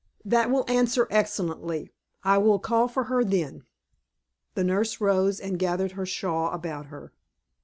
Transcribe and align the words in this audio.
"That 0.25 0.49
will 0.49 0.65
answer 0.67 1.07
excellently. 1.11 1.91
I 2.23 2.39
will 2.39 2.57
call 2.57 2.87
for 2.87 3.03
her 3.03 3.23
then." 3.23 3.65
The 4.55 4.63
nurse 4.63 4.99
rose, 4.99 5.39
and 5.39 5.59
gathered 5.59 5.91
her 5.91 6.07
shawl 6.07 6.51
about 6.53 6.87
her. 6.87 7.13